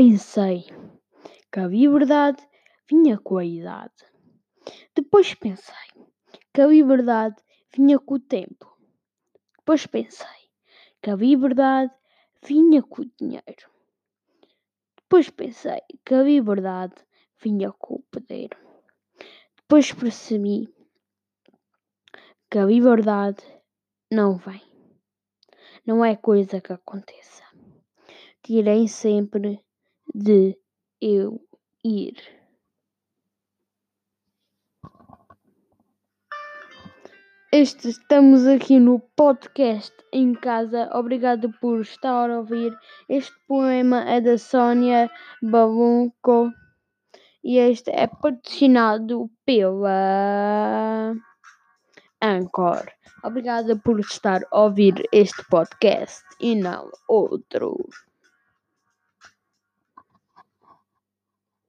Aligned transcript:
pensei 0.00 0.64
que 1.52 1.60
a 1.60 1.66
liberdade 1.66 2.42
vinha 2.88 3.18
com 3.18 3.36
a 3.36 3.44
idade. 3.44 4.02
Depois 4.94 5.34
pensei 5.34 6.06
que 6.54 6.62
a 6.62 6.66
liberdade 6.66 7.36
vinha 7.76 7.98
com 7.98 8.14
o 8.14 8.18
tempo. 8.18 8.78
Depois 9.58 9.86
pensei 9.86 10.48
que 11.02 11.10
a 11.10 11.16
liberdade 11.16 11.92
vinha 12.42 12.82
com 12.82 13.02
o 13.02 13.10
dinheiro. 13.20 13.70
Depois 14.96 15.28
pensei 15.28 15.82
que 16.02 16.14
a 16.14 16.22
liberdade 16.22 16.94
vinha 17.38 17.70
com 17.70 17.96
o 17.96 18.02
poder. 18.10 18.56
Depois 19.54 19.92
percebi 19.92 20.74
que 22.50 22.56
a 22.56 22.64
liberdade 22.64 23.44
não 24.10 24.38
vem. 24.38 24.62
Não 25.84 26.02
é 26.02 26.16
coisa 26.16 26.58
que 26.58 26.72
aconteça. 26.72 27.44
Tirei 28.42 28.88
sempre 28.88 29.62
de 30.14 30.58
eu 31.00 31.40
ir. 31.84 32.16
Este, 37.52 37.88
estamos 37.88 38.46
aqui 38.46 38.78
no 38.78 39.00
podcast 39.16 39.92
em 40.12 40.34
casa. 40.34 40.88
Obrigado 40.94 41.52
por 41.60 41.80
estar 41.80 42.30
a 42.30 42.38
ouvir. 42.38 42.76
Este 43.08 43.34
poema 43.48 44.08
é 44.08 44.20
da 44.20 44.38
Sónia 44.38 45.10
Balunco 45.42 46.52
e 47.42 47.58
este 47.58 47.90
é 47.90 48.06
patrocinado 48.06 49.28
pela 49.44 51.12
Anchor. 52.22 52.88
Obrigada 53.24 53.76
por 53.76 53.98
estar 53.98 54.42
a 54.52 54.60
ouvir 54.60 54.94
este 55.12 55.44
podcast 55.50 56.22
e 56.38 56.54
não 56.54 56.88
outro. 57.08 57.76